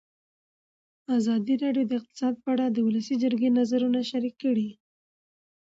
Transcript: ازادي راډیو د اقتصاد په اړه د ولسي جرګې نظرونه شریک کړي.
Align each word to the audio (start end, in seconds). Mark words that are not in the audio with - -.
ازادي 1.17 1.55
راډیو 1.63 1.85
د 1.87 1.91
اقتصاد 1.99 2.33
په 2.43 2.47
اړه 2.53 2.65
د 2.69 2.77
ولسي 2.87 3.15
جرګې 3.23 3.49
نظرونه 3.59 3.99
شریک 4.11 4.35
کړي. 4.43 4.69